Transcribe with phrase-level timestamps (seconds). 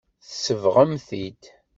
[0.27, 1.43] Tsebɣem-t-id.